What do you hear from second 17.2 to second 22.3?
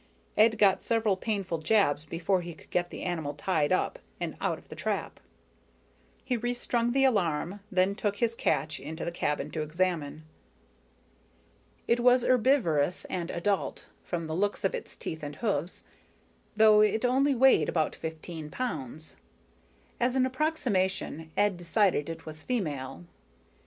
weighed about fifteen pounds. As an approximation, Ed decided it